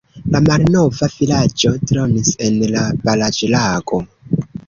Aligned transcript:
La 0.35 0.39
malnova 0.43 1.09
vilaĝo 1.17 1.73
dronis 1.91 2.31
en 2.47 2.57
la 2.71 2.87
baraĵlago. 3.05 4.01